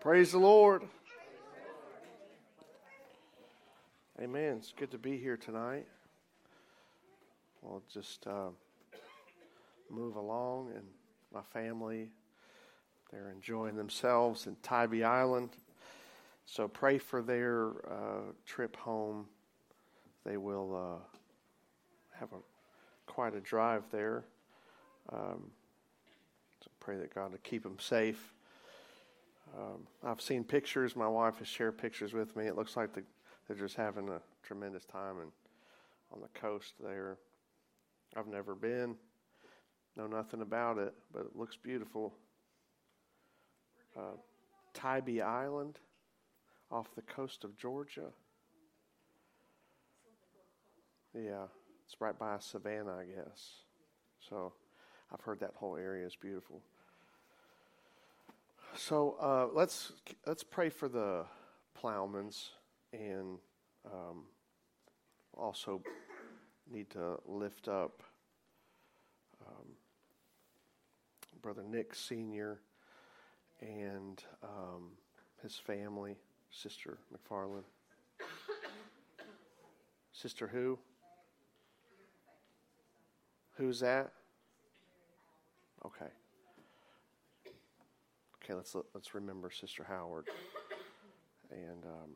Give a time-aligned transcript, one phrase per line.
[0.00, 0.82] Praise the Lord.
[4.20, 4.56] Amen.
[4.58, 5.86] It's good to be here tonight.
[7.62, 8.50] We'll just uh,
[9.90, 10.84] move along, and
[11.32, 12.10] my family,
[13.10, 15.50] they're enjoying themselves in Tybee Island.
[16.44, 19.26] So pray for their uh, trip home.
[20.24, 21.18] They will uh,
[22.18, 22.36] have a
[23.06, 24.24] quite a drive there.
[25.12, 25.50] Um,
[26.62, 28.34] so pray that God will keep them safe.
[29.56, 30.94] Um, I've seen pictures.
[30.94, 32.46] My wife has shared pictures with me.
[32.46, 33.02] It looks like the,
[33.46, 35.30] they're just having a tremendous time and
[36.12, 37.18] on the coast there.
[38.16, 38.96] I've never been,
[39.96, 42.14] know nothing about it, but it looks beautiful.
[43.96, 44.16] Uh,
[44.74, 45.78] Tybee Island
[46.70, 48.10] off the coast of Georgia.
[51.14, 51.46] Yeah,
[51.86, 53.62] it's right by Savannah, I guess.
[54.28, 54.52] So
[55.12, 56.60] I've heard that whole area is beautiful.
[58.78, 59.92] So uh, let's
[60.26, 61.24] let's pray for the
[61.74, 62.50] Plowmans
[62.92, 63.38] and
[63.86, 64.24] um,
[65.34, 65.82] also
[66.70, 68.02] need to lift up
[69.46, 69.66] um,
[71.40, 72.60] Brother Nick Senior
[73.62, 74.90] and um,
[75.42, 76.16] his family,
[76.50, 77.64] Sister McFarland.
[80.12, 80.78] Sister who?
[83.56, 84.12] Who's that?
[85.84, 86.10] Okay.
[88.46, 90.28] Okay, let's let's remember Sister Howard,
[91.50, 92.10] and um,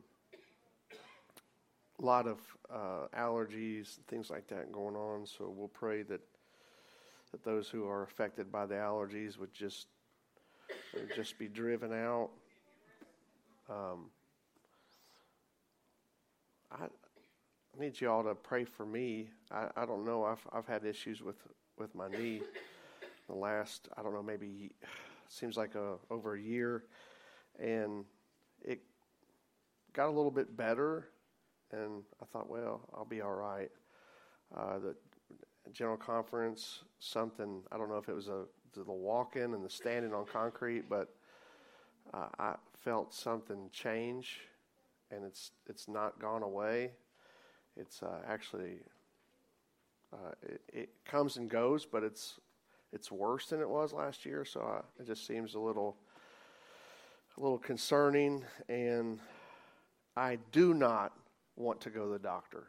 [2.01, 2.39] a lot of
[2.73, 5.25] uh, allergies, things like that going on.
[5.25, 6.21] So we'll pray that
[7.33, 9.87] that those who are affected by the allergies would just
[10.93, 12.29] would just be driven out.
[13.69, 14.05] Um,
[16.71, 16.87] I
[17.77, 19.31] need you all to pray for me.
[19.51, 20.23] I, I don't know.
[20.23, 21.45] I've I've had issues with
[21.77, 22.41] with my knee
[23.27, 24.71] the last I don't know maybe
[25.31, 26.83] seems like a, over a year,
[27.59, 28.05] and
[28.63, 28.81] it
[29.93, 31.09] got a little bit better,
[31.71, 33.71] and I thought, well, I'll be all right.
[34.55, 34.95] Uh, the
[35.71, 40.13] general conference, something I don't know if it was a the walking and the standing
[40.13, 41.13] on concrete, but
[42.13, 44.39] uh, I felt something change,
[45.11, 46.91] and it's it's not gone away.
[47.77, 48.79] It's uh, actually
[50.13, 52.39] uh, it, it, comes and goes, but it's
[52.93, 54.43] it's worse than it was last year.
[54.45, 55.95] So I, it just seems a little,
[57.37, 58.43] a little concerning.
[58.67, 59.19] And
[60.15, 61.13] I do not
[61.55, 62.67] want to go to the doctor.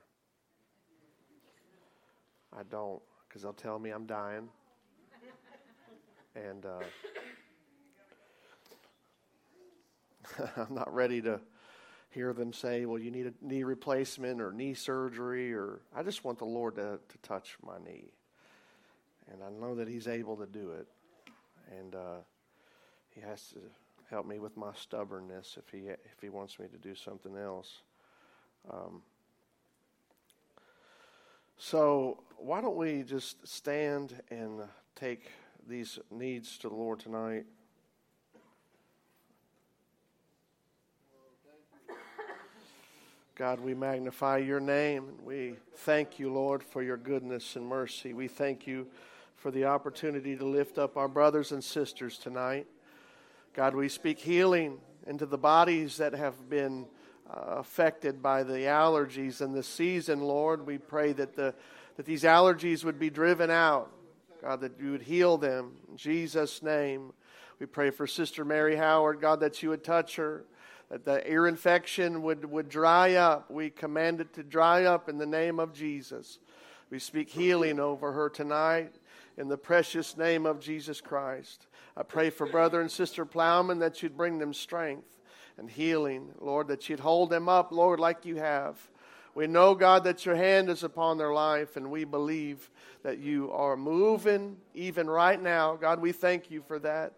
[2.56, 4.49] I don't, because they'll tell me I'm dying.
[6.34, 6.81] And uh,
[10.56, 11.41] I'm not ready to
[12.10, 16.25] hear them say, well, you need a knee replacement or knee surgery, or I just
[16.25, 18.12] want the Lord to, to touch my knee
[19.32, 20.87] and I know that He's able to do it.
[21.78, 22.19] And uh,
[23.10, 23.60] He has to
[24.10, 27.82] help me with my stubbornness if He if He wants me to do something else.
[28.71, 29.03] Um,
[31.56, 34.62] so why don't we just stand and
[34.94, 35.31] take
[35.69, 37.47] these needs to the Lord tonight?
[43.34, 48.12] God, we magnify your name we thank you, Lord, for your goodness and mercy.
[48.12, 48.87] We thank you
[49.42, 52.64] for the opportunity to lift up our brothers and sisters tonight.
[53.54, 56.86] God, we speak healing into the bodies that have been
[57.28, 60.64] uh, affected by the allergies in the season, Lord.
[60.64, 61.56] We pray that, the,
[61.97, 63.91] that these allergies would be driven out.
[64.41, 65.72] God, that you would heal them.
[65.91, 67.12] In Jesus' name.
[67.59, 70.44] We pray for Sister Mary Howard, God, that you would touch her,
[70.88, 73.50] that the ear infection would, would dry up.
[73.50, 76.38] We command it to dry up in the name of Jesus.
[76.91, 78.94] We speak healing over her tonight
[79.37, 81.66] in the precious name of Jesus Christ.
[81.97, 85.20] I pray for brother and sister Plowman that you'd bring them strength
[85.59, 88.76] and healing, Lord, that you'd hold them up, Lord, like you have.
[89.34, 92.71] We know, God, that your hand is upon their life, and we believe
[93.03, 95.76] that you are moving even right now.
[95.76, 97.15] God, we thank you for that.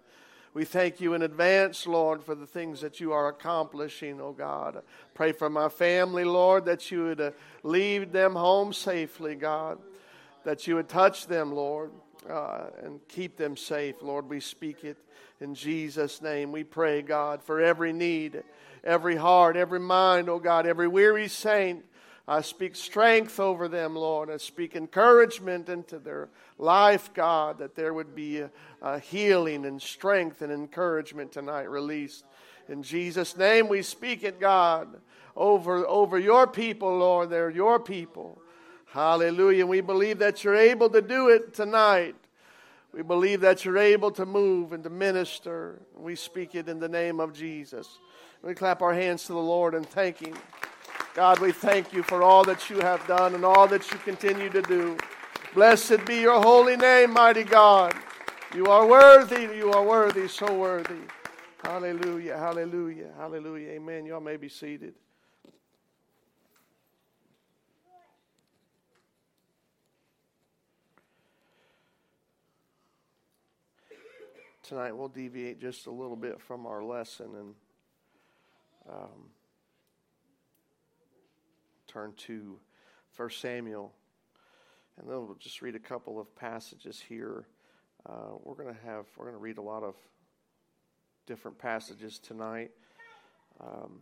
[0.54, 4.82] We thank you in advance, Lord, for the things that you are accomplishing, oh God.
[5.12, 7.30] Pray for my family, Lord, that you would uh,
[7.64, 9.78] lead them home safely, God.
[10.44, 11.90] That you would touch them, Lord
[12.30, 13.96] uh, and keep them safe.
[14.02, 14.96] Lord, we speak it
[15.40, 16.52] in Jesus' name.
[16.52, 18.42] We pray, God, for every need,
[18.82, 21.84] every heart, every mind, oh God, every weary saint.
[22.26, 24.30] I speak strength over them, Lord.
[24.30, 28.50] I speak encouragement into their life, God, that there would be a,
[28.80, 32.24] a healing and strength and encouragement tonight released.
[32.68, 34.88] In Jesus' name, we speak it, God,
[35.36, 37.28] over, over your people, Lord.
[37.28, 38.40] They're your people.
[38.94, 39.66] Hallelujah.
[39.66, 42.14] We believe that you're able to do it tonight.
[42.92, 45.82] We believe that you're able to move and to minister.
[45.96, 47.98] We speak it in the name of Jesus.
[48.40, 50.36] We clap our hands to the Lord and thank Him.
[51.12, 54.48] God, we thank you for all that you have done and all that you continue
[54.50, 54.96] to do.
[55.54, 57.94] Blessed be your holy name, mighty God.
[58.54, 59.56] You are worthy.
[59.56, 61.02] You are worthy, so worthy.
[61.64, 63.70] Hallelujah, hallelujah, hallelujah.
[63.70, 64.06] Amen.
[64.06, 64.94] Y'all may be seated.
[74.64, 77.54] Tonight we'll deviate just a little bit from our lesson and
[78.88, 79.28] um,
[81.86, 82.58] turn to
[83.16, 83.92] 1 Samuel.
[84.98, 87.46] And then we'll just read a couple of passages here.
[88.08, 89.96] Uh, we're going to have, we're going to read a lot of
[91.26, 92.70] different passages tonight.
[93.60, 94.00] Um,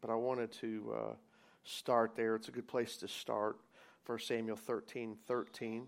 [0.00, 1.14] but I wanted to uh,
[1.62, 2.34] start there.
[2.34, 3.58] It's a good place to start.
[4.06, 5.86] 1 Samuel 13 13.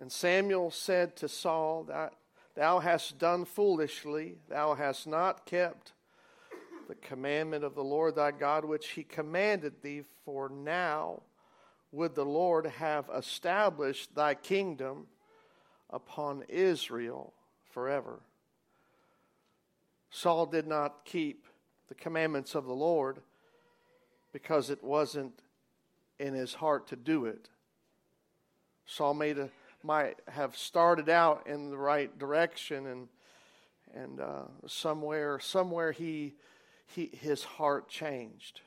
[0.00, 1.88] And Samuel said to Saul,
[2.54, 5.92] Thou hast done foolishly, thou hast not kept
[6.88, 11.22] the commandment of the Lord thy God, which he commanded thee, for now
[11.92, 15.06] would the Lord have established thy kingdom
[15.90, 17.34] upon Israel
[17.70, 18.20] forever.
[20.10, 21.46] Saul did not keep
[21.88, 23.18] the commandments of the Lord
[24.32, 25.40] because it wasn't
[26.18, 27.48] in his heart to do it.
[28.86, 29.50] Saul made a
[29.82, 33.08] might have started out in the right direction and
[33.94, 36.34] and uh, somewhere somewhere he
[36.86, 38.60] he his heart changed.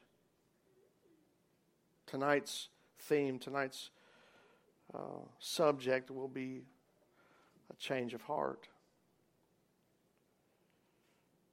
[2.08, 2.70] Tonight's
[3.00, 3.90] theme tonight's
[4.94, 6.62] uh, subject will be
[7.72, 8.68] a change of heart.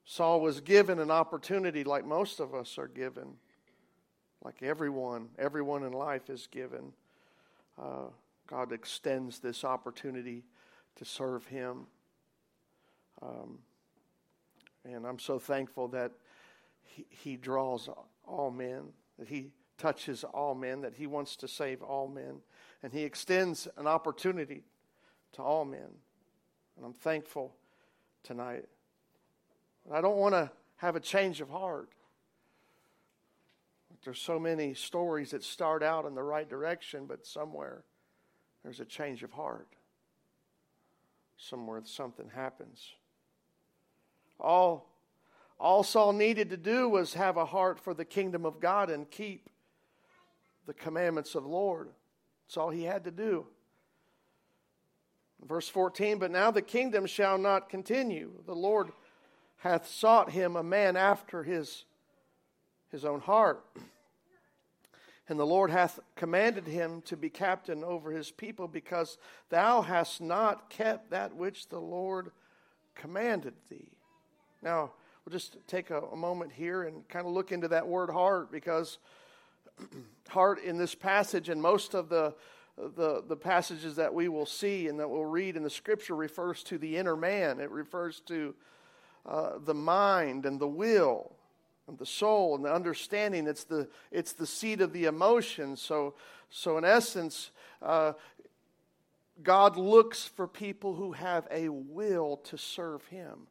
[0.05, 3.35] Saul was given an opportunity like most of us are given
[4.43, 6.93] like everyone everyone in life is given
[7.81, 8.07] uh,
[8.49, 10.45] God extends this opportunity
[10.97, 11.87] to serve Him.
[13.23, 13.59] Um,
[14.85, 16.13] and I'm so thankful that
[16.83, 17.89] he, he draws
[18.27, 18.85] all men,
[19.19, 22.41] that He touches all men, that He wants to save all men.
[22.83, 24.65] And He extends an opportunity
[25.33, 25.91] to all men.
[26.77, 27.55] And I'm thankful
[28.23, 28.65] tonight.
[29.93, 31.91] I don't want to have a change of heart.
[34.05, 37.83] There's so many stories that start out in the right direction, but somewhere
[38.69, 39.67] there's a change of heart.
[41.39, 42.93] Somewhere something happens.
[44.39, 44.91] All,
[45.59, 49.11] all Saul needed to do was have a heart for the kingdom of God and
[49.11, 49.49] keep
[50.67, 51.89] the commandments of the Lord.
[52.47, 53.47] That's all he had to do.
[55.43, 58.33] Verse 14, but now the kingdom shall not continue.
[58.45, 58.93] The Lord
[59.57, 61.85] hath sought him a man after his,
[62.93, 63.65] his own heart.
[65.29, 69.19] And the Lord hath commanded him to be captain over his people, because
[69.51, 72.31] thou hast not kept that which the Lord
[72.95, 73.93] commanded thee.
[74.63, 74.93] Now,
[75.25, 78.51] we'll just take a, a moment here and kind of look into that word heart,
[78.51, 78.99] because
[80.29, 82.35] heart in this passage and most of the,
[82.79, 86.63] the, the passages that we will see and that we'll read in the scripture refers
[86.65, 88.55] to the inner man, it refers to
[89.27, 91.38] uh, the mind and the will
[91.97, 93.47] the soul and the understanding.
[93.47, 95.77] It's the, it's the seat of the emotion.
[95.77, 96.15] So,
[96.51, 97.51] so in essence,
[97.81, 98.13] uh,
[99.43, 103.47] God looks for people who have a will to serve Him,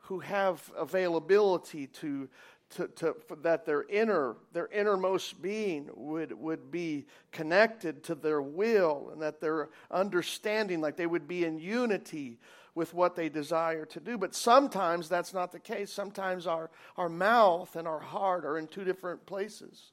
[0.00, 2.28] who have availability to,
[2.70, 9.10] to, to that their inner, their innermost being would, would be connected to their will,
[9.12, 12.38] and that their understanding, like they would be in unity
[12.74, 14.18] with what they desire to do.
[14.18, 15.92] But sometimes that's not the case.
[15.92, 19.92] Sometimes our, our mouth and our heart are in two different places.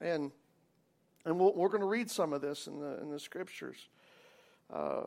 [0.00, 0.32] And,
[1.26, 3.88] and we we are going to read some of this in the, in the scriptures.
[4.72, 5.02] Uh,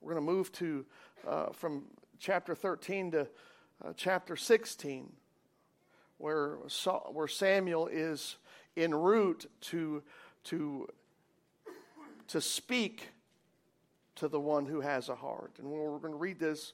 [0.00, 0.86] we're going to move to
[1.26, 1.86] uh, from
[2.20, 3.20] chapter 13 to
[3.84, 5.12] uh, chapter 16,
[6.18, 6.58] where,
[7.12, 8.36] where Samuel is
[8.76, 10.02] en route to,
[10.44, 10.88] to,
[12.28, 13.08] to speak
[14.16, 15.52] to the one who has a heart.
[15.58, 16.72] And we're going to read this,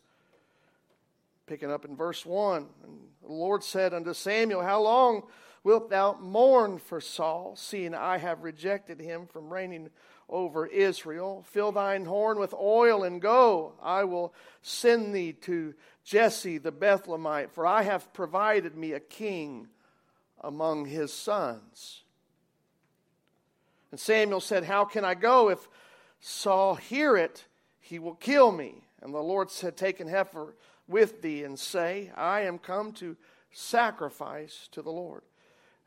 [1.47, 2.67] picking up in verse 1.
[2.85, 5.25] And the Lord said unto Samuel, How long
[5.65, 9.91] wilt thou mourn for Saul, seeing I have rejected him from reigning
[10.29, 11.45] over Israel?
[11.51, 13.75] Fill thine horn with oil and go.
[13.83, 19.69] I will send thee to Jesse the Bethlehemite, for I have provided me a king
[20.41, 22.03] among his sons.
[23.91, 25.69] And Samuel said, How can I go if
[26.25, 27.47] Saul hear it,
[27.81, 28.85] he will kill me.
[29.03, 30.55] And the Lord said, Take an heifer
[30.87, 33.17] with thee and say, I am come to
[33.51, 35.23] sacrifice to the Lord.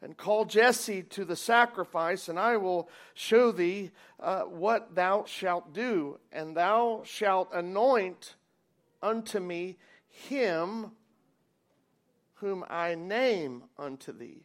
[0.01, 5.73] and call Jesse to the sacrifice, and I will show thee uh, what thou shalt
[5.73, 6.19] do.
[6.33, 8.35] And thou shalt anoint
[9.01, 9.77] unto me
[10.09, 10.91] him
[12.35, 14.43] whom I name unto thee.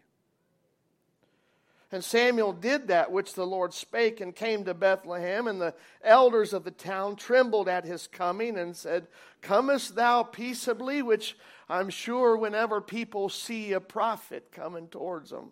[1.93, 5.49] And Samuel did that which the Lord spake and came to Bethlehem.
[5.49, 9.09] And the elders of the town trembled at his coming and said,
[9.43, 11.03] Comest thou peaceably?
[11.03, 11.37] Which
[11.69, 15.51] I'm sure whenever people see a prophet coming towards them,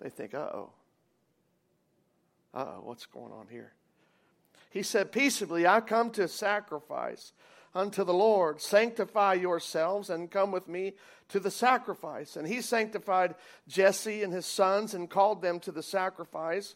[0.00, 0.70] they think, uh oh.
[2.54, 3.72] Uh oh, what's going on here?
[4.70, 7.32] He said, Peaceably, I come to sacrifice
[7.74, 8.60] unto the Lord.
[8.60, 10.94] Sanctify yourselves and come with me
[11.28, 12.36] to the sacrifice.
[12.36, 13.34] And he sanctified
[13.68, 16.74] Jesse and his sons and called them to the sacrifice.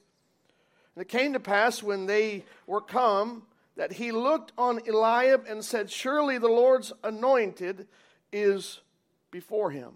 [0.94, 3.42] And it came to pass when they were come
[3.76, 7.86] that he looked on Eliab and said, Surely the Lord's anointed
[8.32, 8.80] is
[9.30, 9.92] before him.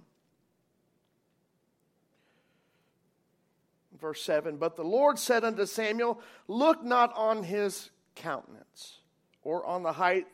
[3.99, 8.99] Verse 7 But the Lord said unto Samuel, Look not on his countenance
[9.43, 10.27] or on the height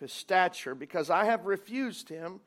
[0.00, 2.40] his stature, because I have refused him.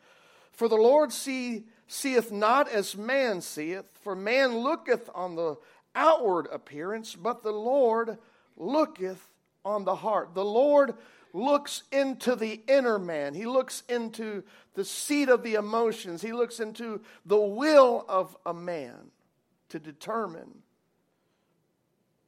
[0.51, 5.55] For the Lord see, seeth not as man seeth, for man looketh on the
[5.95, 8.17] outward appearance, but the Lord
[8.57, 9.29] looketh
[9.63, 10.33] on the heart.
[10.33, 10.95] The Lord
[11.31, 13.33] looks into the inner man.
[13.33, 14.43] He looks into
[14.75, 16.21] the seat of the emotions.
[16.21, 19.11] He looks into the will of a man
[19.69, 20.63] to determine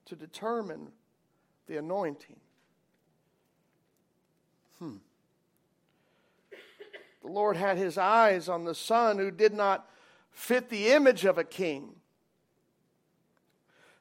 [0.06, 0.92] to determine
[1.68, 2.36] the anointing.
[4.80, 4.98] Hmm.
[7.26, 9.90] The Lord had his eyes on the son who did not
[10.30, 11.96] fit the image of a king.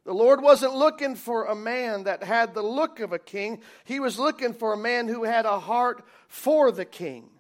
[0.05, 3.63] The Lord wasn't looking for a man that had the look of a king.
[3.87, 7.31] He was looking for a man who had a heart for the king.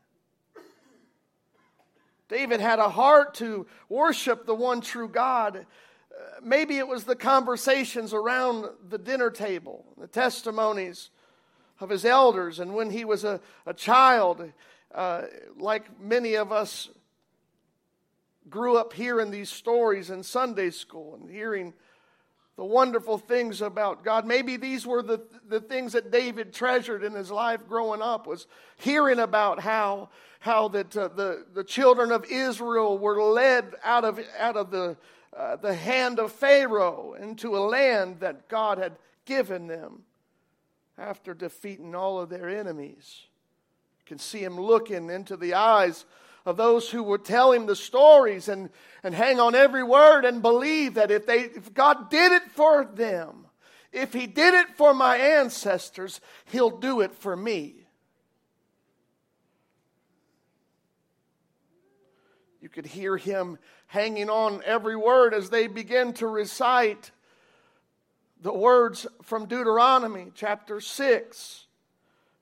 [2.28, 5.58] David had a heart to worship the one true God.
[5.58, 11.10] Uh, maybe it was the conversations around the dinner table, the testimonies
[11.78, 14.50] of his elders, and when he was a, a child,
[14.94, 15.22] uh,
[15.58, 16.88] like many of us
[18.48, 21.72] grew up hearing these stories in Sunday school and hearing
[22.56, 24.26] the wonderful things about God.
[24.26, 28.46] Maybe these were the, the things that David treasured in his life growing up was
[28.76, 34.20] hearing about how, how that uh, the, the children of Israel were led out of,
[34.38, 34.96] out of the,
[35.36, 38.92] uh, the hand of Pharaoh into a land that God had
[39.24, 40.02] given them
[40.96, 43.26] after defeating all of their enemies
[44.06, 46.04] can see him looking into the eyes
[46.46, 48.70] of those who would tell him the stories and,
[49.02, 52.84] and hang on every word and believe that if, they, if God did it for
[52.84, 53.46] them,
[53.92, 57.76] if he did it for my ancestors, he'll do it for me.
[62.60, 67.10] You could hear him hanging on every word as they begin to recite
[68.40, 71.66] the words from Deuteronomy chapter 6.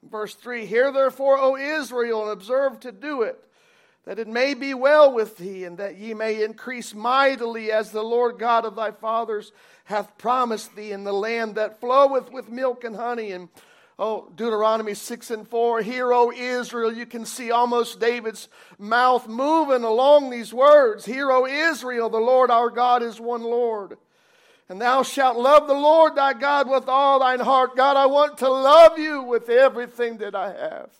[0.08, 3.38] Verse 3 Hear therefore, O Israel, and observe to do it,
[4.04, 8.02] that it may be well with thee, and that ye may increase mightily, as the
[8.02, 9.52] Lord God of thy fathers
[9.84, 13.30] hath promised thee in the land that floweth with milk and honey.
[13.30, 13.48] And
[13.98, 19.84] oh, Deuteronomy 6 and 4 Hear, O Israel, you can see almost David's mouth moving
[19.84, 21.04] along these words.
[21.04, 23.98] Hear, O Israel, the Lord our God is one Lord.
[24.68, 27.76] And thou shalt love the Lord thy God with all thine heart.
[27.76, 30.90] God, I want to love you with everything that I have.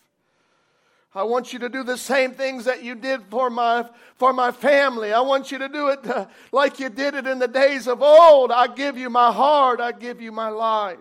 [1.15, 4.51] I want you to do the same things that you did for my, for my
[4.51, 5.13] family.
[5.13, 8.03] I want you to do it uh, like you did it in the days of
[8.03, 8.51] old.
[8.51, 9.81] I give you my heart.
[9.81, 10.99] I give you my life.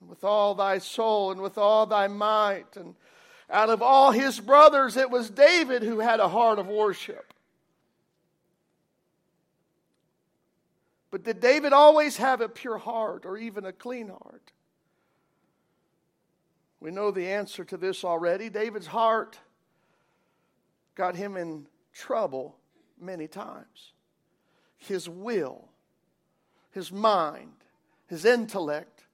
[0.00, 2.76] With all thy soul and with all thy might.
[2.76, 2.94] And
[3.50, 7.31] out of all his brothers, it was David who had a heart of worship.
[11.12, 14.50] But did David always have a pure heart or even a clean heart?
[16.80, 18.48] We know the answer to this already.
[18.48, 19.38] David's heart
[20.94, 22.56] got him in trouble
[22.98, 23.92] many times.
[24.78, 25.68] His will,
[26.70, 27.52] his mind,
[28.06, 29.04] his intellect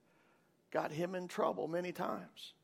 [0.71, 2.55] got him in trouble many times.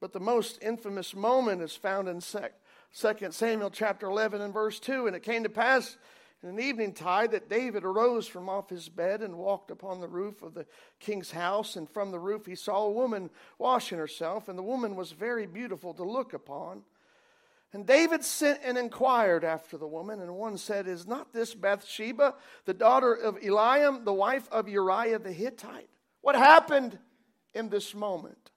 [0.00, 5.06] But the most infamous moment is found in 2 Samuel chapter 11 and verse 2.
[5.06, 5.96] And it came to pass
[6.42, 10.08] in an evening tide that David arose from off his bed and walked upon the
[10.08, 10.66] roof of the
[11.00, 11.76] king's house.
[11.76, 15.46] And from the roof he saw a woman washing herself, and the woman was very
[15.46, 16.82] beautiful to look upon.
[17.72, 22.34] And David sent and inquired after the woman, and one said, Is not this Bathsheba,
[22.64, 25.88] the daughter of Eliam, the wife of Uriah the Hittite?
[26.20, 26.98] What happened
[27.54, 28.50] in this moment?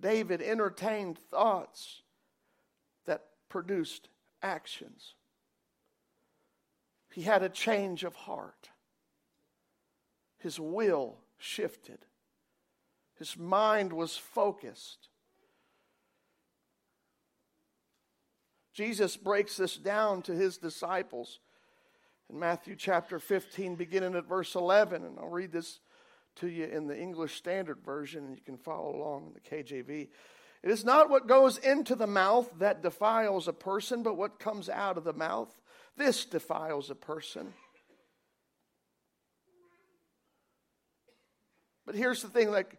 [0.00, 2.02] David entertained thoughts
[3.06, 4.08] that produced
[4.42, 5.14] actions.
[7.12, 8.70] He had a change of heart.
[10.38, 11.98] His will shifted.
[13.18, 15.08] His mind was focused.
[18.72, 21.40] Jesus breaks this down to his disciples
[22.30, 25.04] in Matthew chapter 15, beginning at verse 11.
[25.04, 25.80] And I'll read this
[26.36, 30.08] to you in the English Standard Version, and you can follow along in the KJV.
[30.62, 34.70] It is not what goes into the mouth that defiles a person, but what comes
[34.70, 35.54] out of the mouth.
[35.96, 37.52] This defiles a person.
[41.84, 42.78] But here's the thing like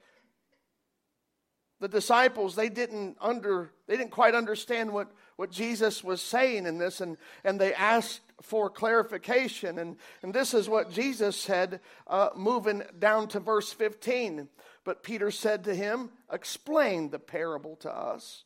[1.80, 6.78] the disciples, they didn't under they didn't quite understand what, what Jesus was saying in
[6.78, 9.78] this, and, and they asked for clarification.
[9.78, 14.48] And, and this is what Jesus said, uh, moving down to verse 15.
[14.86, 18.46] But Peter said to him, Explain the parable to us.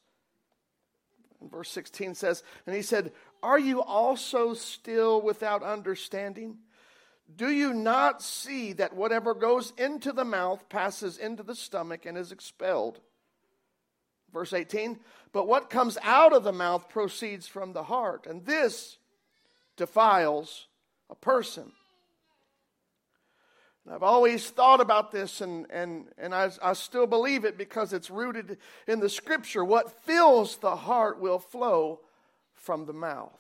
[1.40, 3.12] And verse 16 says, And he said,
[3.44, 6.58] Are you also still without understanding?
[7.36, 12.18] Do you not see that whatever goes into the mouth passes into the stomach and
[12.18, 13.00] is expelled?
[14.34, 15.00] Verse 18,
[15.32, 18.98] but what comes out of the mouth proceeds from the heart, and this
[19.78, 20.68] defiles
[21.10, 21.72] a person.
[23.90, 28.10] I've always thought about this, and, and, and I, I still believe it because it's
[28.10, 29.64] rooted in the scripture.
[29.64, 32.02] What fills the heart will flow
[32.58, 33.40] from the mouth.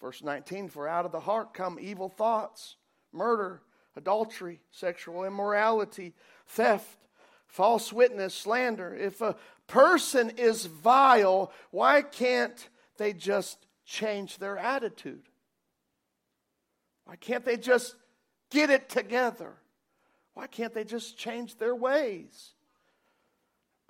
[0.00, 2.76] Verse 19 For out of the heart come evil thoughts,
[3.12, 3.62] murder,
[3.96, 6.14] adultery, sexual immorality,
[6.46, 6.98] theft,
[7.46, 8.94] false witness, slander.
[8.94, 9.36] If a
[9.66, 15.22] person is vile, why can't they just change their attitude?
[17.04, 17.96] Why can't they just
[18.50, 19.54] get it together?
[20.34, 22.52] Why can't they just change their ways?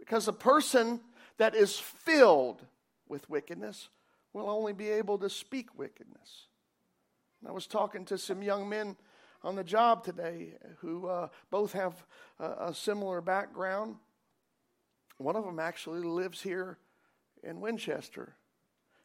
[0.08, 1.00] Because a person
[1.36, 2.64] that is filled
[3.08, 3.90] with wickedness
[4.32, 6.46] will only be able to speak wickedness.
[7.46, 8.96] I was talking to some young men
[9.42, 12.06] on the job today who uh, both have
[12.40, 13.96] a, a similar background.
[15.18, 16.78] One of them actually lives here
[17.42, 18.34] in Winchester.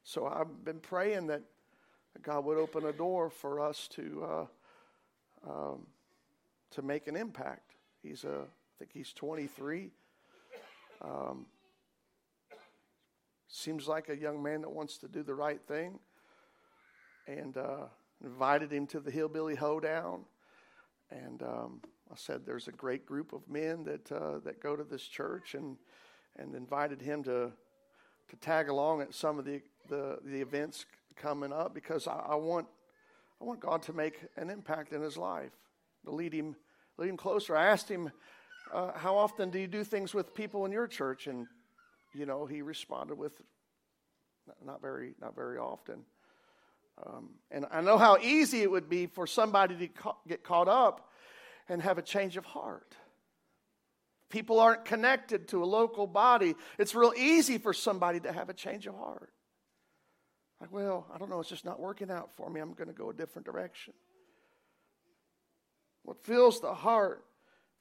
[0.06, 1.42] So I've been praying that
[2.22, 5.88] God would open a door for us to uh, um,
[6.72, 7.76] to make an impact.
[8.02, 9.92] He's a, I think he's 23.
[11.02, 11.46] Um,
[13.48, 16.00] seems like a young man that wants to do the right thing,
[17.28, 17.86] and uh,
[18.24, 20.26] invited him to the hillbilly hoedown.
[21.12, 24.84] And um, I said, "There's a great group of men that uh, that go to
[24.84, 25.78] this church," and
[26.38, 27.52] and invited him to
[28.30, 32.36] to tag along at some of the the, the events coming up because I, I,
[32.36, 32.68] want
[33.42, 35.52] I want God to make an impact in his life,
[36.06, 36.56] to lead him
[36.98, 37.56] lead him closer.
[37.56, 38.12] I asked him,
[38.74, 41.48] uh, "How often do you do things with people in your church?" And
[42.14, 43.34] you know, he responded with,
[44.64, 46.06] "Not very, not very often."
[47.06, 50.68] Um, and I know how easy it would be for somebody to ca- get caught
[50.68, 51.10] up
[51.68, 52.96] and have a change of heart
[54.34, 58.54] people aren't connected to a local body, it's real easy for somebody to have a
[58.54, 59.32] change of heart.
[60.60, 62.60] Like, well, I don't know, it's just not working out for me.
[62.60, 63.94] I'm going to go a different direction.
[66.02, 67.24] What fills the heart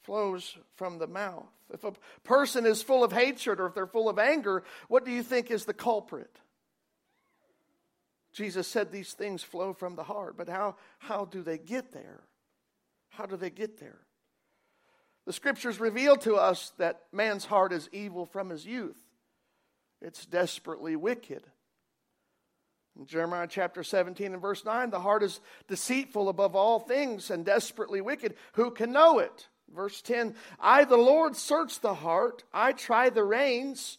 [0.02, 1.48] flows from the mouth.
[1.72, 1.92] If a
[2.24, 5.50] person is full of hatred or if they're full of anger, what do you think
[5.50, 6.38] is the culprit?
[8.32, 12.22] Jesus said these things flow from the heart, but how, how do they get there?
[13.10, 14.00] How do they get there?
[15.26, 18.98] The scriptures reveal to us that man's heart is evil from his youth,
[20.00, 21.44] it's desperately wicked.
[22.98, 27.42] In Jeremiah chapter 17 and verse 9, the heart is deceitful above all things and
[27.42, 28.34] desperately wicked.
[28.52, 29.48] Who can know it?
[29.74, 33.98] Verse 10 I, the Lord, search the heart, I try the reins,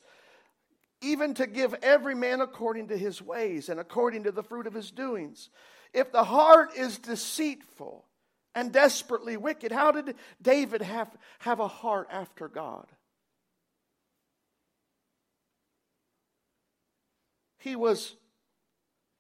[1.02, 4.74] even to give every man according to his ways and according to the fruit of
[4.74, 5.50] his doings.
[5.94, 8.06] If the heart is deceitful,
[8.56, 9.72] and desperately wicked.
[9.72, 11.10] How did David have,
[11.40, 12.88] have a heart after God?
[17.60, 18.16] He was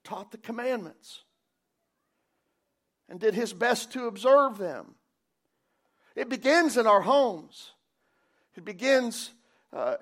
[0.03, 1.23] taught the commandments
[3.07, 4.95] and did his best to observe them.
[6.15, 7.71] It begins in our homes.
[8.55, 9.31] It begins
[9.71, 9.95] uh,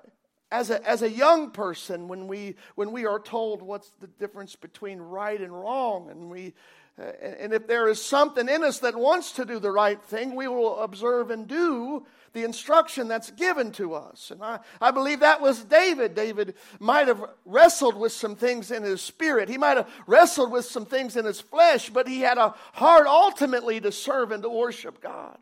[0.50, 4.56] as, a, as a young person when we, when we are told what's the difference
[4.56, 6.54] between right and wrong, and we
[6.98, 10.34] uh, and if there is something in us that wants to do the right thing,
[10.34, 14.30] we will observe and do the instruction that's given to us.
[14.30, 16.14] And I, I believe that was David.
[16.14, 20.66] David might have wrestled with some things in his spirit, he might have wrestled with
[20.66, 24.50] some things in his flesh, but he had a heart ultimately to serve and to
[24.50, 25.38] worship God.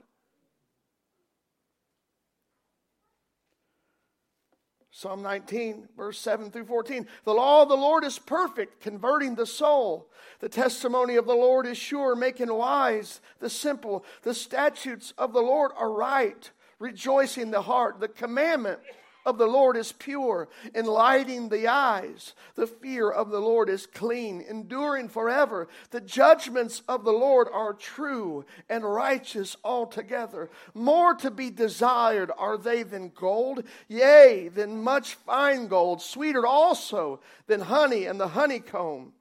[4.92, 7.06] Psalm 19, verse 7 through 14.
[7.24, 10.10] The law of the Lord is perfect, converting the soul.
[10.40, 14.04] The testimony of the Lord is sure, making wise the simple.
[14.22, 16.50] The statutes of the Lord are right,
[16.80, 18.00] rejoicing the heart.
[18.00, 18.80] The commandment
[19.30, 22.34] of the Lord is pure, enlightening the eyes.
[22.56, 25.68] The fear of the Lord is clean, enduring forever.
[25.90, 30.50] The judgments of the Lord are true and righteous altogether.
[30.74, 37.20] More to be desired are they than gold, yea, than much fine gold, sweeter also
[37.46, 39.12] than honey and the honeycomb.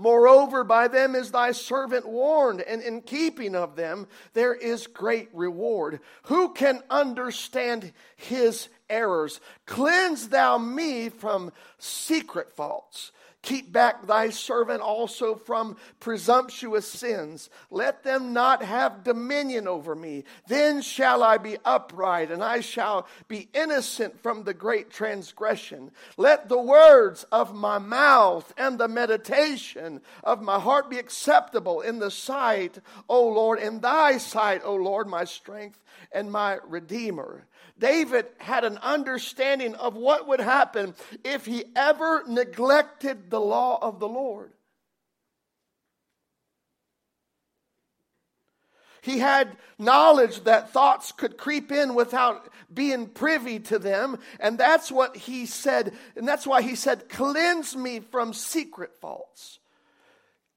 [0.00, 5.28] Moreover, by them is thy servant warned, and in keeping of them there is great
[5.34, 6.00] reward.
[6.22, 9.40] Who can understand his errors?
[9.64, 17.48] Cleanse thou me from secret faults Keep back thy servant also from presumptuous sins.
[17.70, 20.24] Let them not have dominion over me.
[20.46, 25.90] Then shall I be upright, and I shall be innocent from the great transgression.
[26.18, 31.98] Let the words of my mouth and the meditation of my heart be acceptable in
[31.98, 37.46] the sight, O Lord, in thy sight, O Lord, my strength and my redeemer.
[37.78, 44.00] David had an understanding of what would happen if he ever neglected the law of
[44.00, 44.52] the Lord.
[49.02, 54.18] He had knowledge that thoughts could creep in without being privy to them.
[54.38, 55.94] And that's what he said.
[56.16, 59.59] And that's why he said, Cleanse me from secret faults.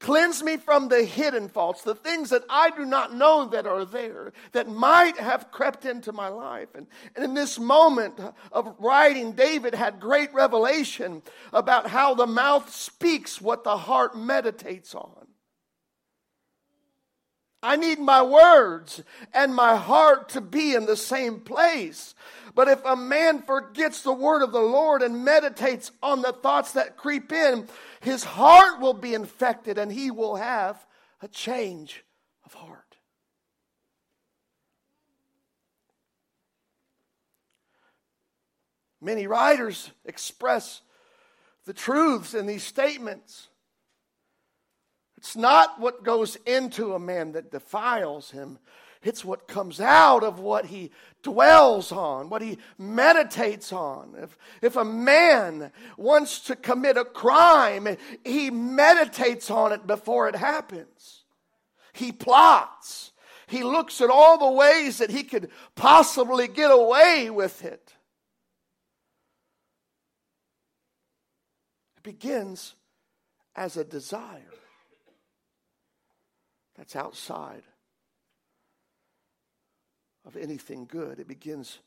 [0.04, 3.86] Cleanse me from the hidden faults, the things that I do not know that are
[3.86, 6.68] there, that might have crept into my life.
[6.74, 6.86] And,
[7.16, 8.20] and in this moment
[8.52, 11.22] of writing, David had great revelation
[11.54, 15.26] about how the mouth speaks what the heart meditates on.
[17.62, 22.14] I need my words and my heart to be in the same place.
[22.54, 26.72] But if a man forgets the word of the Lord and meditates on the thoughts
[26.72, 27.66] that creep in,
[28.00, 30.86] his heart will be infected and he will have
[31.20, 32.04] a change
[32.44, 32.80] of heart.
[39.00, 40.80] Many writers express
[41.66, 43.48] the truths in these statements.
[45.18, 48.58] It's not what goes into a man that defiles him,
[49.04, 50.90] it's what comes out of what he
[51.22, 54.14] dwells on, what he meditates on.
[54.18, 60.36] If, if a man wants to commit a crime, he meditates on it before it
[60.36, 61.24] happens.
[61.92, 63.12] He plots.
[63.46, 67.92] He looks at all the ways that he could possibly get away with it.
[71.98, 72.74] It begins
[73.54, 74.40] as a desire
[76.76, 77.62] that's outside
[80.24, 81.18] of anything good.
[81.18, 81.80] It begins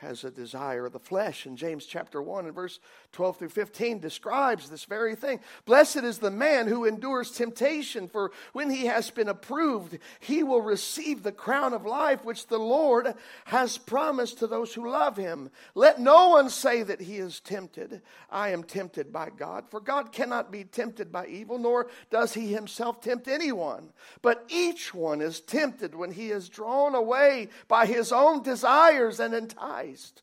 [0.00, 1.46] has a desire of the flesh.
[1.46, 2.80] in James chapter 1 and verse
[3.12, 5.40] 12 through 15 describes this very thing.
[5.64, 10.62] Blessed is the man who endures temptation, for when he has been approved, he will
[10.62, 13.14] receive the crown of life which the Lord
[13.46, 15.50] has promised to those who love him.
[15.74, 18.00] Let no one say that he is tempted.
[18.30, 22.52] I am tempted by God, for God cannot be tempted by evil, nor does he
[22.52, 23.92] himself tempt anyone.
[24.22, 29.34] But each one is tempted when he is drawn away by his own desires and
[29.34, 30.22] enticed.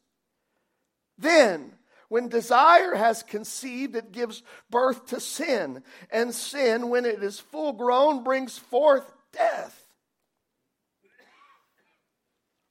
[1.17, 1.73] Then,
[2.09, 5.83] when desire has conceived, it gives birth to sin.
[6.09, 9.83] And sin, when it is full grown, brings forth death.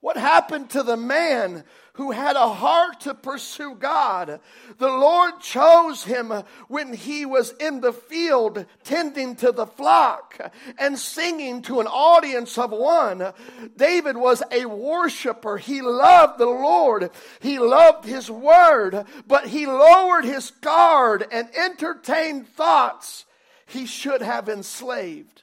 [0.00, 1.64] What happened to the man
[1.96, 4.40] who had a heart to pursue God?
[4.78, 6.32] The Lord chose him
[6.68, 10.38] when he was in the field tending to the flock
[10.78, 13.32] and singing to an audience of one.
[13.76, 15.58] David was a worshiper.
[15.58, 17.10] He loved the Lord.
[17.40, 23.24] He loved his word, but he lowered his guard and entertained thoughts
[23.66, 25.42] he should have enslaved.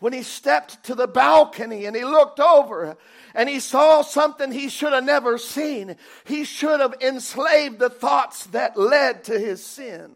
[0.00, 2.96] When he stepped to the balcony and he looked over
[3.34, 5.96] and he saw something he should have never seen.
[6.24, 10.14] He should have enslaved the thoughts that led to his sin.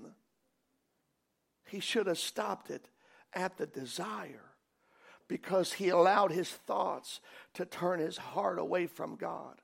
[1.69, 2.89] He should have stopped it
[3.33, 4.53] at the desire
[5.27, 7.21] because he allowed his thoughts
[7.55, 9.61] to turn his heart away from God.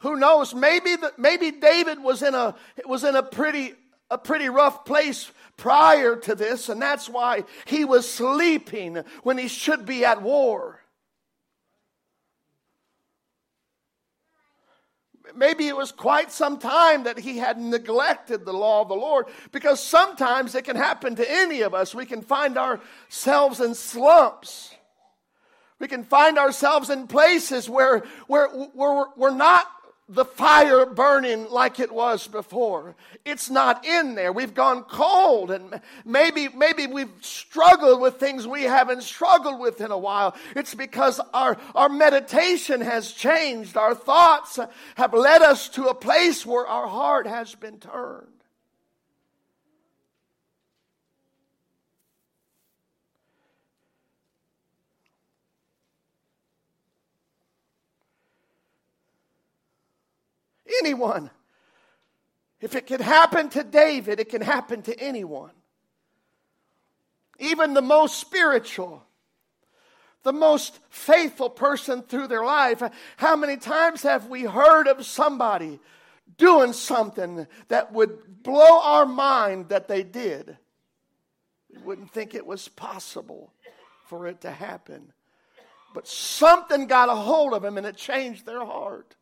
[0.00, 0.54] Who knows?
[0.54, 2.54] Maybe the, maybe David was in a
[2.84, 3.74] was in a pretty
[4.10, 9.48] a pretty rough place prior to this, and that's why he was sleeping when he
[9.48, 10.80] should be at war.
[15.34, 19.26] Maybe it was quite some time that he had neglected the law of the Lord
[19.50, 21.94] because sometimes it can happen to any of us.
[21.94, 24.72] We can find ourselves in slumps
[25.78, 29.66] We can find ourselves in places where, where, where we're not
[30.08, 32.94] the fire burning like it was before.
[33.24, 34.32] It's not in there.
[34.32, 39.90] We've gone cold and maybe, maybe we've struggled with things we haven't struggled with in
[39.90, 40.36] a while.
[40.54, 43.76] It's because our, our meditation has changed.
[43.76, 44.60] Our thoughts
[44.94, 48.35] have led us to a place where our heart has been turned.
[60.80, 61.30] Anyone.
[62.60, 65.52] If it can happen to David, it can happen to anyone.
[67.38, 69.04] Even the most spiritual,
[70.22, 72.82] the most faithful person through their life.
[73.16, 75.78] How many times have we heard of somebody
[76.38, 80.56] doing something that would blow our mind that they did?
[81.70, 83.52] We wouldn't think it was possible
[84.06, 85.12] for it to happen.
[85.94, 89.14] But something got a hold of them and it changed their heart.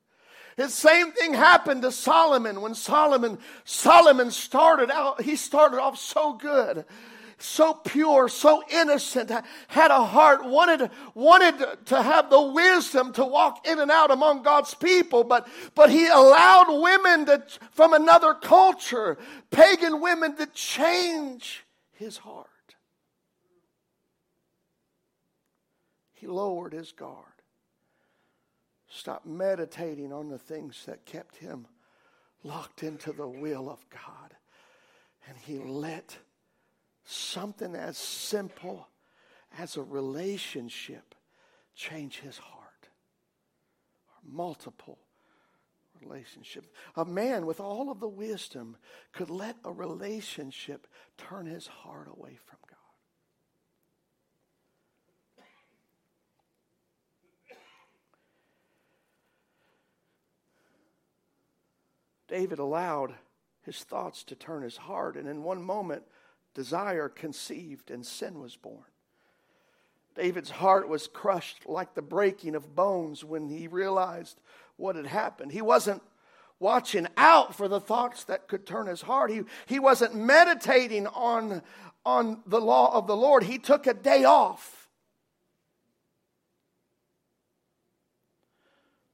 [0.57, 5.23] The same thing happened to Solomon when Solomon Solomon started out.
[5.23, 6.85] He started off so good,
[7.39, 9.33] so pure, so innocent.
[9.67, 14.43] Had a heart wanted wanted to have the wisdom to walk in and out among
[14.43, 19.19] God's people, but but he allowed women to, from another culture,
[19.51, 22.49] pagan women, to change his heart.
[26.13, 27.34] He lowered his guard.
[28.95, 31.67] Stop meditating on the things that kept him
[32.45, 34.37] locked into the will of God.
[35.27, 36.17] And he let
[37.05, 38.87] something as simple
[39.59, 41.17] as a relationship
[41.75, 42.89] change his heart.
[44.11, 45.01] Or multiple
[46.01, 46.69] relationships.
[46.95, 48.77] A man with all of the wisdom
[49.13, 50.87] could let a relationship
[51.19, 52.75] turn his heart away from God.
[62.35, 63.15] David allowed
[63.63, 66.03] his thoughts to turn his heart, and in one moment,
[66.53, 68.91] desire conceived and sin was born.
[70.17, 74.41] David's heart was crushed like the breaking of bones when he realized
[74.77, 75.53] what had happened.
[75.53, 76.03] He wasn't
[76.59, 79.31] watching out for the thoughts that could turn his heart.
[79.31, 81.63] He, he wasn't meditating on,
[82.05, 83.45] on the law of the Lord.
[83.45, 84.89] He took a day off.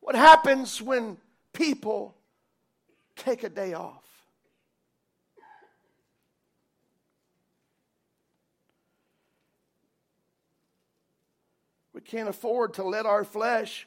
[0.00, 1.18] What happens when
[1.52, 2.14] people
[3.20, 4.04] take a day off.
[11.92, 13.86] We can't afford to let our flesh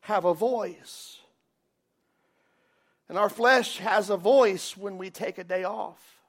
[0.00, 1.18] have a voice.
[3.08, 6.20] And our flesh has a voice when we take a day off.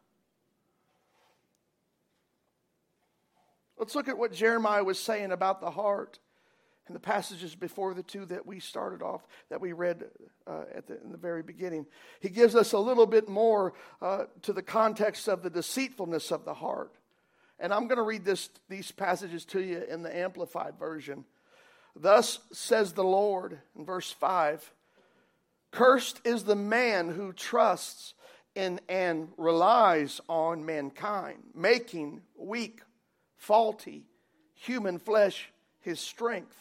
[3.77, 6.19] Let's look at what Jeremiah was saying about the heart
[6.93, 10.06] the passages before the two that we started off, that we read
[10.47, 11.86] uh, at the, in the very beginning.
[12.19, 16.45] He gives us a little bit more uh, to the context of the deceitfulness of
[16.45, 16.93] the heart.
[17.60, 21.25] And I'm going to read this, these passages to you in the Amplified Version.
[21.95, 24.73] Thus says the Lord in verse 5
[25.71, 28.13] Cursed is the man who trusts
[28.56, 32.82] in and relies on mankind, making weak,
[33.38, 34.06] faulty
[34.62, 36.56] human flesh his strength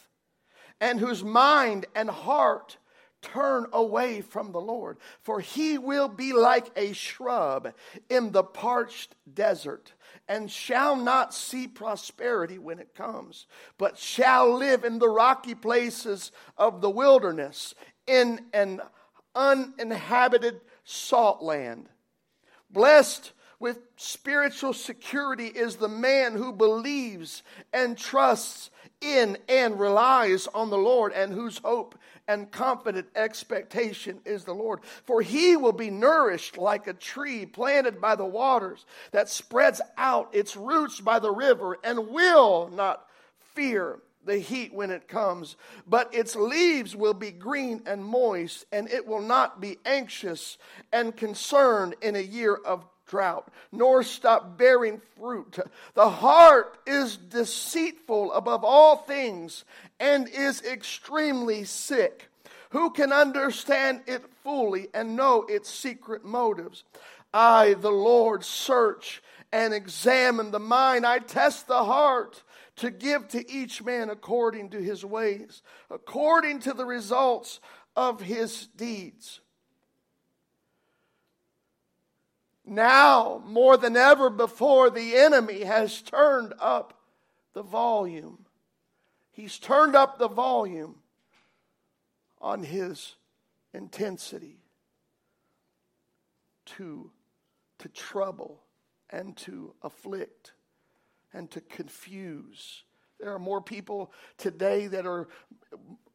[0.81, 2.77] and whose mind and heart
[3.21, 4.97] turn away from the Lord.
[5.21, 7.71] For he will be like a shrub
[8.09, 9.93] in the parched desert,
[10.27, 13.45] and shall not see prosperity when it comes,
[13.77, 17.75] but shall live in the rocky places of the wilderness,
[18.07, 18.81] in an
[19.35, 21.87] uninhabited salt land.
[22.71, 30.69] Blessed with spiritual security is the man who believes and trusts in and relies on
[30.69, 34.79] the Lord, and whose hope and confident expectation is the Lord.
[35.05, 40.29] For he will be nourished like a tree planted by the waters that spreads out
[40.33, 43.07] its roots by the river and will not
[43.53, 45.55] fear the heat when it comes,
[45.87, 50.57] but its leaves will be green and moist, and it will not be anxious
[50.93, 55.59] and concerned in a year of drought, nor stop bearing fruit.
[55.93, 59.65] The heart is deceitful above all things
[59.99, 62.29] and is extremely sick.
[62.71, 66.85] Who can understand it fully and know its secret motives?
[67.33, 69.21] I, the Lord, search
[69.51, 71.05] and examine the mind.
[71.05, 72.41] I test the heart
[72.77, 77.59] to give to each man according to his ways, according to the results
[77.97, 79.40] of his deeds.
[82.65, 86.93] Now, more than ever before, the enemy has turned up
[87.53, 88.45] the volume.
[89.31, 90.95] He's turned up the volume
[92.39, 93.15] on his
[93.73, 94.57] intensity
[96.65, 97.11] to,
[97.79, 98.61] to trouble
[99.09, 100.53] and to afflict
[101.33, 102.83] and to confuse.
[103.19, 105.27] There are more people today that are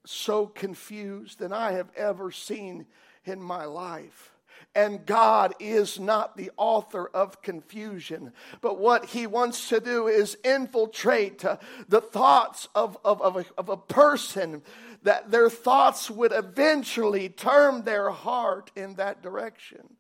[0.05, 2.87] so confused than I have ever seen
[3.25, 4.31] in my life.
[4.75, 8.33] And God is not the author of confusion.
[8.61, 11.57] But what He wants to do is infiltrate uh,
[11.89, 14.63] the thoughts of, of, of, a, of a person,
[15.03, 19.97] that their thoughts would eventually turn their heart in that direction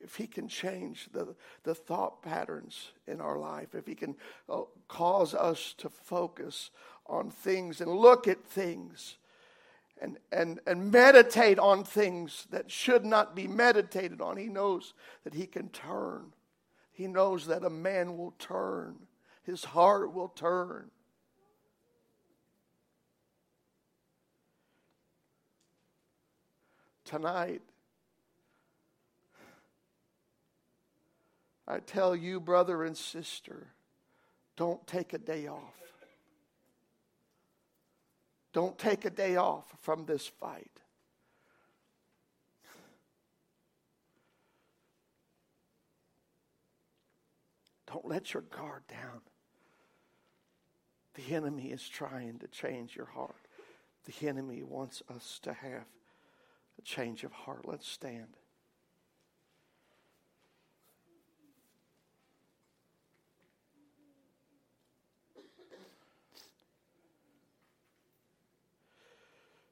[0.00, 4.16] if he can change the, the thought patterns in our life, if he can
[4.48, 6.70] uh, cause us to focus
[7.06, 9.16] on things and look at things
[10.00, 15.34] and, and, and meditate on things that should not be meditated on, he knows that
[15.34, 16.32] he can turn.
[16.90, 18.96] He knows that a man will turn,
[19.42, 20.90] his heart will turn.
[27.04, 27.62] Tonight,
[31.66, 33.68] I tell you, brother and sister,
[34.56, 35.89] don't take a day off.
[38.52, 40.70] Don't take a day off from this fight.
[47.86, 49.20] Don't let your guard down.
[51.14, 53.34] The enemy is trying to change your heart.
[54.06, 55.86] The enemy wants us to have
[56.78, 57.66] a change of heart.
[57.66, 58.36] Let's stand.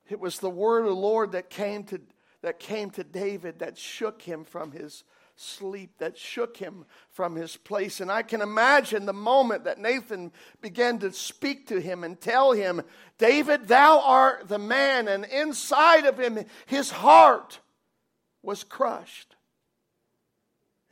[0.09, 2.01] It was the word of the Lord that came to,
[2.43, 5.05] that came to David that shook him from his
[5.37, 8.01] sleep, that shook him from his place.
[8.01, 12.53] And I can imagine the moment that Nathan began to speak to him and tell
[12.53, 12.83] him,
[13.19, 15.09] David, thou art the man.
[15.09, 17.61] And inside of him, his heart
[18.43, 19.37] was crushed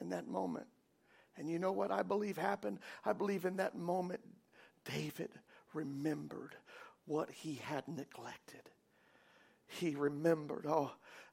[0.01, 0.67] in that moment.
[1.37, 2.79] And you know what I believe happened?
[3.05, 4.21] I believe in that moment,
[4.85, 5.31] David
[5.75, 6.55] remembered
[7.05, 8.71] what he had neglected
[9.67, 10.93] he remembered, oh,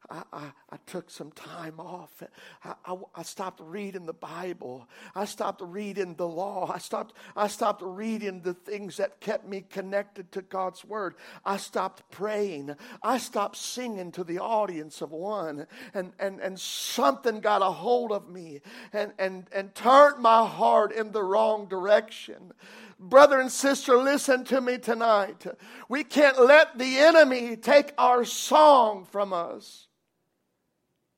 [0.10, 2.22] I, I, I, took some time off.
[2.64, 4.88] I, I, I, stopped reading the Bible.
[5.16, 6.70] I stopped reading the law.
[6.74, 11.16] I stopped, I stopped reading the things that kept me connected to God's Word.
[11.46, 12.76] I stopped praying.
[13.02, 15.68] I stopped singing to the audience of one.
[15.94, 18.60] And, and, and something got a hold of me
[18.92, 22.52] and, and, and turned my heart in the wrong direction.
[23.00, 25.46] Brother and sister, listen to me tonight.
[25.90, 29.88] We can't let the enemy take our song from us.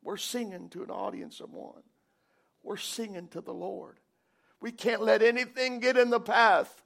[0.01, 1.83] We're singing to an audience of one,
[2.63, 3.99] we're singing to the Lord.
[4.61, 6.81] We can't let anything get in the path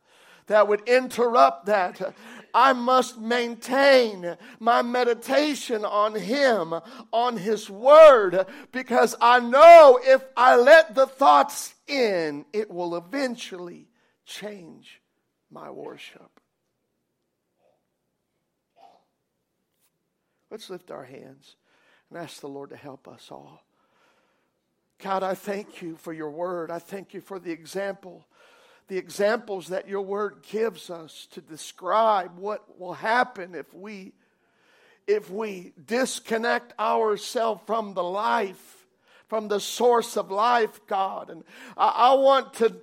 [0.48, 2.14] that would interrupt that.
[2.54, 6.74] I must maintain my meditation on Him,
[7.14, 13.89] on His Word, because I know if I let the thoughts in, it will eventually
[14.30, 15.02] change
[15.52, 16.40] my worship.
[20.52, 21.56] Let's lift our hands
[22.10, 23.64] and ask the Lord to help us all.
[25.02, 26.72] God, I thank you for your word.
[26.72, 28.26] I thank you for the example,
[28.88, 34.14] the examples that your word gives us to describe what will happen if we
[35.08, 38.86] if we disconnect ourselves from the life,
[39.28, 41.32] from the source of life, God.
[41.32, 41.44] And
[41.76, 42.76] I, I want to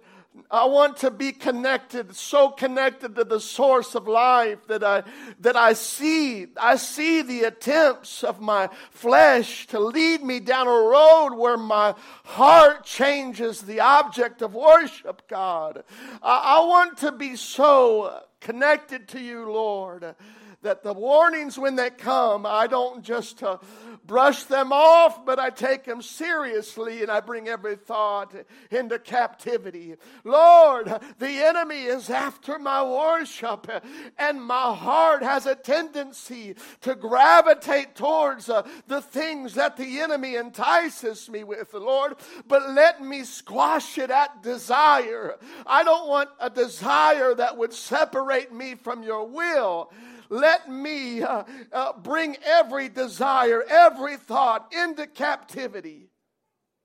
[0.51, 5.03] I want to be connected, so connected to the source of life that I,
[5.41, 10.71] that I see, I see the attempts of my flesh to lead me down a
[10.71, 11.95] road where my
[12.25, 15.83] heart changes the object of worship, God.
[16.23, 20.15] I, I want to be so connected to you, Lord,
[20.63, 23.59] that the warnings when they come, I don't just uh,
[24.07, 28.35] brush them off, but I take them seriously and I bring every thought
[28.71, 29.97] into captivity.
[30.25, 33.71] Lord, the enemy is after my worship,
[34.19, 40.37] and my heart has a tendency to gravitate towards uh, the things that the enemy
[40.37, 42.15] entices me with, Lord.
[42.47, 45.37] But let me squash it at desire.
[45.67, 49.91] I don't want a desire that would separate me from your will.
[50.29, 56.11] Let me uh, uh, bring every desire, every thought into captivity.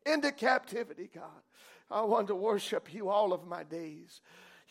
[0.06, 1.42] Into captivity, God.
[1.90, 4.22] I want to worship you all of my days.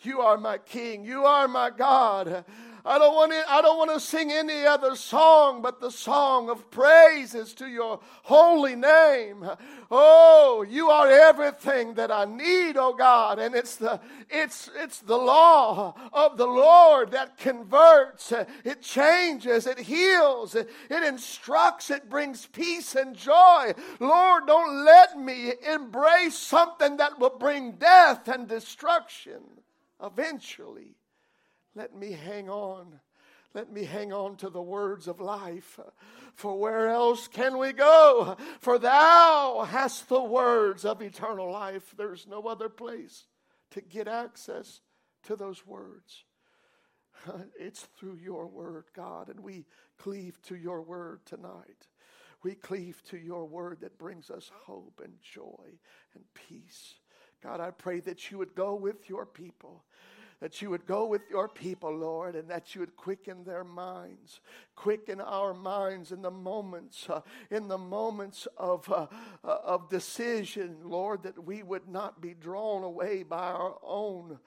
[0.03, 1.05] You are my King.
[1.05, 2.45] You are my God.
[2.83, 6.49] I don't want to, I don't want to sing any other song but the song
[6.49, 9.47] of praises to your holy name.
[9.91, 13.37] Oh, you are everything that I need, oh God.
[13.37, 13.99] And it's the
[14.29, 18.33] it's it's the law of the Lord that converts,
[18.63, 23.73] it changes, it heals, it, it instructs, it brings peace and joy.
[23.99, 29.41] Lord, don't let me embrace something that will bring death and destruction
[30.01, 30.95] eventually.
[31.75, 32.99] Let me hang on.
[33.53, 35.79] Let me hang on to the words of life.
[36.35, 38.37] For where else can we go?
[38.59, 41.93] For thou hast the words of eternal life.
[41.97, 43.25] There's no other place
[43.71, 44.79] to get access
[45.23, 46.23] to those words.
[47.59, 49.65] It's through your word, God, and we
[49.97, 51.87] cleave to your word tonight.
[52.43, 55.77] We cleave to your word that brings us hope and joy
[56.15, 56.95] and peace.
[57.43, 59.83] God, I pray that you would go with your people
[60.41, 64.41] that you would go with your people, Lord, and that you would quicken their minds,
[64.75, 67.21] quicken our minds in the moments, uh,
[67.51, 69.05] in the moments of, uh,
[69.43, 74.39] uh, of decision, Lord, that we would not be drawn away by our own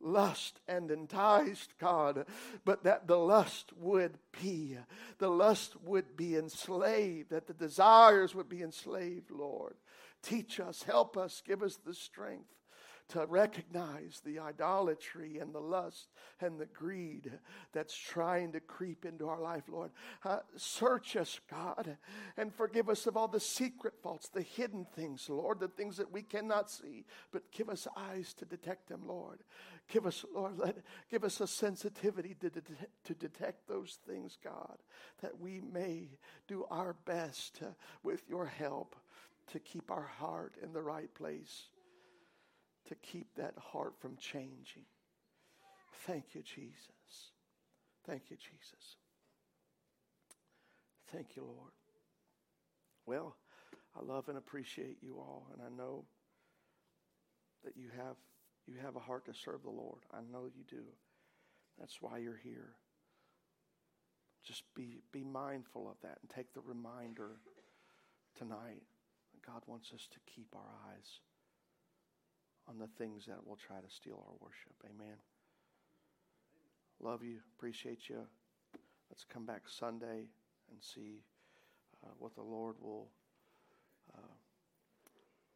[0.00, 2.26] lust and enticed, God,
[2.66, 4.76] but that the lust would be,
[5.18, 9.74] the lust would be enslaved, that the desires would be enslaved, Lord.
[10.22, 12.58] Teach us, help us, give us the strength
[13.08, 16.08] to recognize the idolatry and the lust
[16.40, 17.32] and the greed
[17.72, 19.90] that's trying to creep into our life, Lord.
[20.22, 21.96] Uh, search us, God,
[22.36, 26.12] and forgive us of all the secret faults, the hidden things, Lord, the things that
[26.12, 29.42] we cannot see, but give us eyes to detect them, Lord.
[29.90, 30.76] Give us, Lord, let,
[31.10, 32.60] give us a sensitivity to, de-
[33.04, 34.76] to detect those things, God,
[35.22, 36.10] that we may
[36.46, 37.68] do our best uh,
[38.02, 38.96] with your help
[39.52, 41.68] to keep our heart in the right place
[42.88, 44.84] to keep that heart from changing.
[46.06, 47.32] Thank you, Jesus.
[48.06, 48.96] Thank you, Jesus.
[51.12, 51.72] Thank you, Lord.
[53.06, 53.36] Well,
[53.96, 56.04] I love and appreciate you all, and I know
[57.64, 58.16] that you have
[58.66, 60.00] you have a heart to serve the Lord.
[60.12, 60.84] I know you do.
[61.78, 62.74] That's why you're here.
[64.46, 67.40] Just be be mindful of that and take the reminder
[68.36, 68.82] tonight
[69.48, 71.20] God wants us to keep our eyes
[72.68, 74.74] on the things that will try to steal our worship.
[74.84, 75.16] Amen.
[77.00, 77.38] Love you.
[77.56, 78.20] Appreciate you.
[79.10, 80.28] Let's come back Sunday
[80.70, 81.22] and see
[82.04, 83.08] uh, what the Lord will
[84.14, 84.34] uh,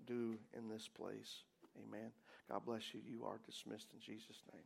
[0.06, 1.42] do in this place.
[1.86, 2.12] Amen.
[2.50, 3.00] God bless you.
[3.06, 4.62] You are dismissed in Jesus' name.